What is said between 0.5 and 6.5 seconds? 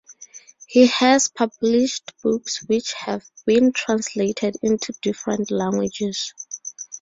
He has published books which have been translated into different languages.